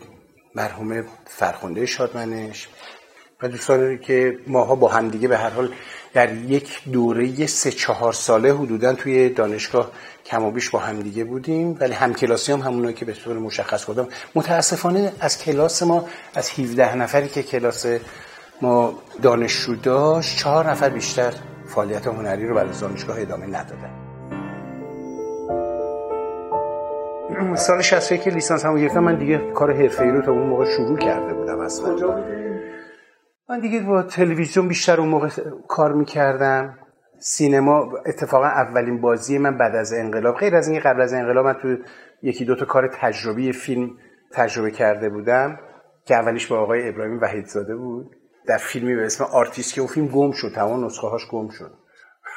مرحوم 0.57 1.05
فرخنده 1.27 1.87
شادمنش 1.87 2.69
و 3.43 3.49
دوستانی 3.49 3.99
که 3.99 4.39
ماها 4.47 4.75
با 4.75 4.89
همدیگه 4.89 5.29
به 5.29 5.39
هر 5.39 5.51
حال 5.51 5.73
در 6.15 6.35
یک 6.35 6.91
دوره 6.93 7.47
سه 7.47 7.71
چهار 7.71 8.13
ساله 8.13 8.55
حدودا 8.55 8.93
توی 8.93 9.29
دانشگاه 9.29 9.91
کم 10.27 10.43
و 10.43 10.51
بیش 10.51 10.71
با 10.71 10.79
همدیگه 10.79 11.25
بودیم. 11.25 11.77
ولی 11.81 11.93
همکلاسی 11.93 12.53
هم 12.53 12.61
همونایی 12.61 12.95
که 12.95 13.05
به 13.05 13.13
طور 13.13 13.39
مشخص 13.39 13.85
بودم 13.85 14.09
متاسفانه 14.35 15.13
از 15.21 15.39
کلاس 15.39 15.83
ما 15.83 16.09
از 16.35 16.51
17 16.51 16.95
نفری 16.95 17.29
که 17.29 17.43
کلاس 17.43 17.87
ما 18.63 18.99
دانشجو 19.23 19.75
داشت 19.75 20.39
چهار 20.39 20.71
نفر 20.71 20.89
بیشتر 20.89 21.33
فعالیت 21.67 22.07
هنری 22.07 22.47
رو 22.47 22.55
برای 22.55 22.81
دانشگاه 22.81 23.21
ادامه 23.21 23.47
ندادن. 23.47 24.06
سال 27.55 27.83
61 27.83 28.23
که 28.23 28.31
لیسانس 28.31 28.65
هم 28.65 28.79
گرفتم 28.79 29.01
من 29.01 29.19
دیگه 29.19 29.53
کار 29.53 29.73
حرفه‌ای 29.73 30.11
رو 30.11 30.23
تا 30.23 30.33
اون 30.33 30.47
موقع 30.47 30.65
شروع 30.65 30.99
کرده 30.99 31.35
بودم 31.35 31.61
اصلا 31.61 32.23
من 33.49 33.61
دیگه 33.61 33.81
با 33.81 34.03
تلویزیون 34.03 34.69
بیشتر 34.69 35.01
اون 35.01 35.09
موقع 35.09 35.29
کار 35.69 35.93
می‌کردم. 35.93 36.79
سینما 37.19 37.93
اتفاقا 38.07 38.47
اولین 38.47 39.01
بازی 39.01 39.39
من 39.39 39.59
بعد 39.59 39.75
از 39.75 39.93
انقلاب 39.93 40.37
غیر 40.37 40.57
از 40.57 40.69
این 40.69 40.81
قبل 40.81 41.01
از 41.01 41.13
انقلاب 41.13 41.47
من 41.47 41.53
تو 41.53 41.77
یکی 42.23 42.45
دو 42.45 42.57
تا 42.57 42.65
کار 42.65 42.89
تجربی 42.89 43.53
فیلم 43.53 43.91
تجربه 44.33 44.71
کرده 44.71 45.09
بودم 45.09 45.59
که 46.05 46.15
اولیش 46.15 46.47
با 46.47 46.59
آقای 46.59 46.89
ابراهیم 46.89 47.19
وحیدزاده 47.23 47.77
بود. 47.77 48.17
در 48.47 48.57
فیلمی 48.57 48.97
به 48.97 49.07
اسم 49.07 49.25
آرتیست 49.25 49.75
که 49.75 49.81
اون 49.81 49.91
فیلم 49.91 50.07
گم 50.07 50.33
شد 50.33 50.53
تمام 50.55 50.85
نسخه 50.85 51.07
هاش 51.07 51.29
گم 51.31 51.49
شد. 51.49 51.73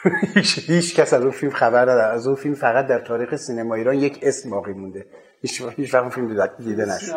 هیچ, 0.67 0.95
کس 0.95 1.13
از 1.13 1.21
اون 1.21 1.31
فیلم 1.31 1.51
خبر 1.51 1.81
نداره. 1.81 2.13
از 2.13 2.27
اون 2.27 2.35
فیلم 2.35 2.55
فقط 2.55 2.87
در 2.87 2.99
تاریخ 2.99 3.35
سینما 3.35 3.75
ایران 3.75 3.95
یک 3.95 4.19
اسم 4.21 4.49
باقی 4.49 4.73
مونده. 4.73 5.05
هیچ 5.41 5.61
هیچ 5.75 5.93
وقت 5.93 6.13
فیلم 6.13 6.47
دیده 6.57 6.85
نشد. 6.85 7.11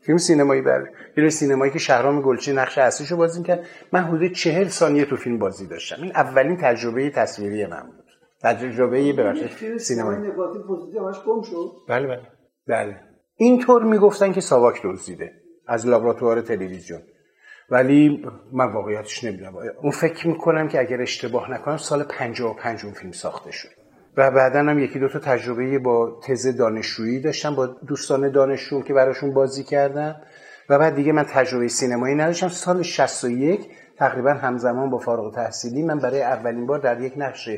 فیلم 0.00 0.18
سینمایی 0.18 0.62
بر 0.62 0.84
فیلم 1.14 1.28
سینمایی 1.28 1.72
که 1.72 1.78
شهرام 1.78 2.22
گلچین 2.22 2.52
نقش 2.52 2.78
اصلیشو 2.78 3.16
بازی 3.16 3.42
کرد 3.42 3.66
من 3.92 4.00
حدود 4.00 4.32
چهل 4.32 4.68
ثانیه 4.68 5.04
تو 5.04 5.16
فیلم 5.16 5.38
بازی 5.38 5.66
داشتم. 5.66 6.02
این 6.02 6.12
اولین 6.14 6.56
تجربه 6.56 7.10
تصویری 7.10 7.66
من 7.66 7.82
بود. 7.82 8.04
تجربه 8.42 9.12
ببخشید 9.12 9.78
سینمایی. 9.78 10.18
بله 11.88 12.06
بله. 12.06 12.22
بله. 12.66 13.00
اینطور 13.36 13.82
می‌گفتن 13.82 14.32
که 14.32 14.40
ساواک 14.40 14.80
دزدیده 14.84 15.32
از 15.66 15.86
لابراتوار 15.86 16.40
تلویزیون. 16.40 17.00
ولی 17.72 18.24
من 18.52 18.72
واقعیتش 18.72 19.24
نمی‌دونم. 19.24 19.52
اون 19.82 19.90
فکر 19.90 20.28
می‌کنم 20.28 20.68
که 20.68 20.80
اگر 20.80 21.02
اشتباه 21.02 21.50
نکنم 21.50 21.76
سال 21.76 22.04
55 22.04 22.84
اون 22.84 22.94
فیلم 22.94 23.12
ساخته 23.12 23.52
شد. 23.52 23.68
و 24.16 24.30
بعدا 24.30 24.58
هم 24.58 24.78
یکی 24.78 24.98
دو 24.98 25.08
تا 25.08 25.18
تجربه 25.18 25.78
با 25.78 26.20
تز 26.24 26.56
دانشجویی 26.56 27.20
داشتم 27.20 27.54
با 27.54 27.66
دوستان 27.66 28.32
دانشجو 28.32 28.82
که 28.82 28.94
براشون 28.94 29.34
بازی 29.34 29.64
کردم. 29.64 30.16
و 30.68 30.78
بعد 30.78 30.94
دیگه 30.94 31.12
من 31.12 31.24
تجربه 31.24 31.68
سینمایی 31.68 32.14
نداشتم. 32.14 32.48
سال 32.48 32.82
61 32.82 33.60
تقریبا 33.98 34.32
همزمان 34.34 34.90
با 34.90 34.98
فارغ 34.98 35.34
تحصیلی 35.34 35.82
من 35.82 35.98
برای 35.98 36.22
اولین 36.22 36.66
بار 36.66 36.78
در 36.78 37.00
یک 37.00 37.12
نقش 37.16 37.48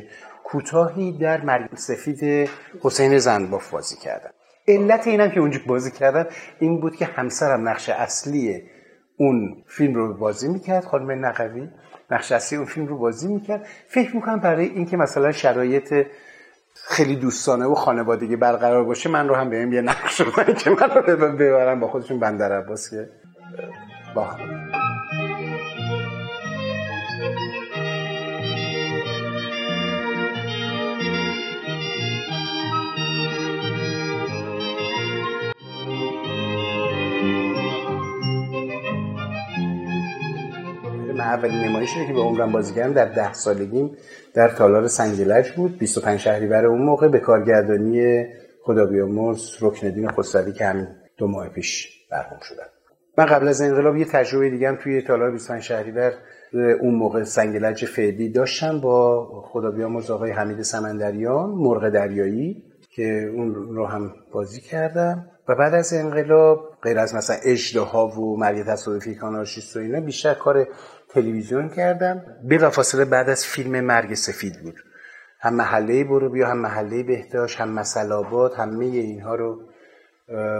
کوتاهی 0.43 1.17
در 1.17 1.41
مرگ 1.41 1.75
سفید 1.75 2.49
حسین 2.81 3.17
زنباف 3.17 3.69
بازی 3.69 3.95
کردم. 3.95 4.29
علت 4.67 5.07
اینم 5.07 5.29
که 5.31 5.39
اونجا 5.39 5.59
بازی 5.67 5.91
کردم 5.91 6.25
این 6.59 6.79
بود 6.79 6.95
که 6.95 7.05
همسرم 7.05 7.69
نقش 7.69 7.89
اصلی 7.89 8.63
اون 9.17 9.63
فیلم 9.67 9.93
رو 9.93 10.13
بازی 10.13 10.47
می‌کرد 10.47 10.85
خانم 10.85 11.25
نقوی 11.25 11.69
نقش 12.11 12.31
اصلی 12.31 12.57
اون 12.57 12.67
فیلم 12.67 12.87
رو 12.87 12.97
بازی 12.97 13.27
می‌کرد. 13.27 13.67
فکر 13.87 14.15
می‌کنم 14.15 14.39
برای 14.39 14.65
اینکه 14.65 14.97
مثلا 14.97 15.31
شرایط 15.31 16.05
خیلی 16.73 17.15
دوستانه 17.15 17.65
و 17.65 17.75
خانوادگی 17.75 18.35
برقرار 18.35 18.83
باشه 18.83 19.09
من 19.09 19.27
رو 19.27 19.35
هم 19.35 19.49
بهم 19.49 19.73
یه 19.73 19.81
نقش 19.81 20.21
که 20.57 20.69
من 20.69 20.89
رو 20.89 21.01
ببرم 21.31 21.79
با 21.79 21.87
خودشون 21.87 22.19
بندر 22.19 22.51
عباس 22.51 22.89
که 22.89 23.09
با 24.15 24.27
اولین 41.25 41.59
نمایشی 41.59 42.07
که 42.07 42.13
به 42.13 42.19
عمرم 42.19 42.51
بازی 42.51 42.73
کردم 42.73 42.93
در 42.93 43.05
ده 43.05 43.33
سالگیم 43.33 43.97
در 44.33 44.49
تالار 44.49 44.87
سنگلج 44.87 45.51
بود. 45.51 45.77
25 45.77 46.19
شهریور 46.19 46.65
اون 46.65 46.81
موقع 46.81 47.07
به 47.07 47.19
کارگردانی 47.19 48.25
خدا 48.63 48.85
بیامرز 48.85 49.57
رکندین 49.61 50.09
خسروی 50.09 50.53
که 50.53 50.65
همین 50.65 50.87
دو 51.17 51.27
ماه 51.27 51.49
پیش 51.49 51.87
برهم 52.11 52.39
شدن. 52.41 52.65
من 53.17 53.25
قبل 53.25 53.47
از 53.47 53.61
انقلاب 53.61 53.97
یه 53.97 54.05
تجربه 54.05 54.49
دیگه 54.49 54.67
هم 54.67 54.75
توی 54.75 55.01
تالار 55.01 55.31
25 55.31 55.63
شهریور 55.63 56.13
اون 56.81 56.95
موقع 56.95 57.23
سنگلج 57.23 57.85
فعلی 57.85 58.29
داشتم 58.29 58.79
با 58.79 59.25
خدا 59.45 59.71
بیامرز 59.71 60.11
آقای 60.11 60.31
حمید 60.31 60.61
سمندریان 60.61 61.49
مرغ 61.49 61.89
دریایی 61.89 62.63
که 62.89 63.31
اون 63.33 63.55
رو 63.55 63.85
هم 63.85 64.13
بازی 64.31 64.61
کردم. 64.61 65.29
و 65.47 65.55
بعد 65.55 65.73
از 65.73 65.93
انقلاب 65.93 66.77
غیر 66.81 66.99
از 66.99 67.15
مثلا 67.15 67.35
اجدها 67.43 68.07
و 68.07 68.37
مرگ 68.39 68.65
تصادفی 68.65 69.15
کانال 69.15 69.45
و 69.75 69.79
اینا 69.79 69.99
بیشتر 69.99 70.33
کار 70.33 70.67
تلویزیون 71.09 71.69
کردم. 71.69 72.25
بلافاصله 72.43 73.05
بعد 73.05 73.29
از 73.29 73.45
فیلم 73.45 73.81
مرگ 73.81 74.13
سفید 74.13 74.61
بود. 74.63 74.75
هم 75.39 75.53
محله 75.53 76.03
برو 76.03 76.29
بیا 76.29 76.47
هم 76.47 76.57
محله 76.57 77.03
بهداشت 77.03 77.61
هم 77.61 77.69
مسلابات 77.69 78.59
همه 78.59 78.85
اینها 78.85 79.35
رو 79.35 79.61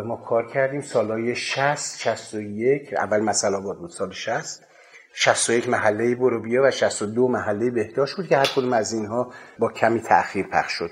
ما 0.05 0.15
کار 0.15 0.47
کردیم. 0.47 0.81
سالهای 0.81 1.35
60 1.35 1.97
61 1.99 2.93
اول 2.93 3.19
مسلابات 3.19 3.77
بود 3.77 3.89
سال 3.89 4.11
60 4.11 4.63
61 5.13 5.69
محله 5.69 6.15
برو 6.15 6.41
بیا 6.41 6.63
و 6.63 6.71
62 6.71 7.27
محله 7.27 7.71
بهداشت 7.71 8.15
بود 8.15 8.27
که 8.27 8.37
هر 8.37 8.51
کدوم 8.55 8.73
از 8.73 8.93
اینها 8.93 9.33
با 9.59 9.71
کمی 9.71 9.99
تاخیر 9.99 10.47
پخش 10.47 10.71
شد. 10.71 10.89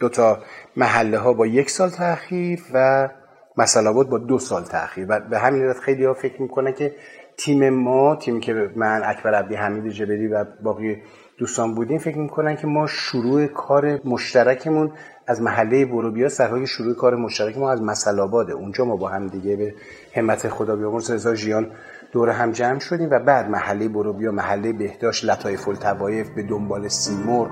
دو 0.00 0.08
تا 0.08 0.42
محله 0.76 1.18
ها 1.18 1.32
با 1.32 1.46
یک 1.46 1.70
سال 1.70 1.90
تاخیر 1.90 2.60
و 2.74 3.08
مسلابات 3.56 4.08
با 4.08 4.18
دو 4.18 4.38
سال 4.38 4.64
تاخیر 4.64 5.06
و 5.08 5.20
به 5.20 5.38
همین 5.38 5.62
علت 5.62 5.78
خیلی 5.78 6.04
ها 6.04 6.14
فکر 6.14 6.42
می‌کنه 6.42 6.72
که 6.72 6.94
تیم 7.36 7.70
ما 7.70 8.16
تیمی 8.16 8.40
که 8.40 8.70
من 8.76 9.02
اکبر 9.04 9.34
عبدی 9.34 9.54
حمید 9.54 9.92
جبری 9.92 10.28
و 10.28 10.44
باقی 10.62 11.02
دوستان 11.38 11.74
بودیم 11.74 11.98
فکر 11.98 12.18
می‌کنن 12.18 12.56
که 12.56 12.66
ما 12.66 12.86
شروع 12.86 13.46
کار 13.46 14.00
مشترکمون 14.04 14.92
از 15.26 15.42
محله 15.42 15.84
بروبیا 15.84 16.28
سرهای 16.28 16.66
شروع 16.66 16.94
کار 16.94 17.16
مشترک 17.16 17.58
ما 17.58 17.70
از 17.70 17.82
مسلاباده 17.82 18.52
اونجا 18.52 18.84
ما 18.84 18.96
با 18.96 19.08
هم 19.08 19.26
دیگه 19.26 19.56
به 19.56 19.74
همت 20.16 20.48
خدا 20.48 20.76
بیامرز. 20.76 21.10
رضا 21.10 21.34
ژیان 21.34 21.70
دور 22.12 22.28
هم 22.28 22.50
جمع 22.50 22.78
شدیم 22.78 23.08
و 23.10 23.18
بعد 23.18 23.50
محله 23.50 23.88
بروبیا 23.88 24.32
محله 24.32 24.72
بهداشت 24.72 25.24
لطایف 25.24 25.68
التوایف 25.68 26.30
به 26.30 26.42
دنبال 26.42 26.88
سیمرغ 26.88 27.50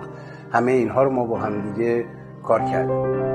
همه 0.53 0.73
اینها 0.73 1.03
رو 1.03 1.11
ما 1.11 1.25
با 1.25 1.39
هم 1.39 1.73
دیگه 1.73 2.05
کار 2.43 2.61
کردیم. 2.61 3.31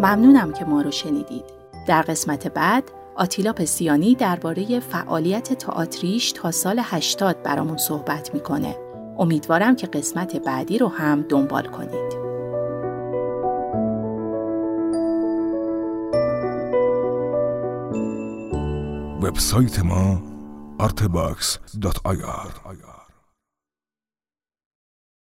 ممنونم 0.00 0.52
که 0.52 0.64
ما 0.64 0.82
رو 0.82 0.90
شنیدید. 0.90 1.63
در 1.86 2.02
قسمت 2.02 2.48
بعد 2.48 2.84
آتیلا 3.16 3.52
پسیانی 3.52 4.14
درباره 4.14 4.80
فعالیت 4.80 5.52
تئاتریش 5.52 6.32
تا 6.32 6.50
سال 6.50 6.80
80 6.82 7.42
برامون 7.42 7.76
صحبت 7.76 8.34
می‌کنه. 8.34 8.76
امیدوارم 9.18 9.76
که 9.76 9.86
قسمت 9.86 10.36
بعدی 10.36 10.78
رو 10.78 10.88
هم 10.88 11.22
دنبال 11.22 11.66
کنید. 11.66 12.24
وبسایت 19.22 19.78
ما 19.78 20.22
artbox.ir 20.78 22.54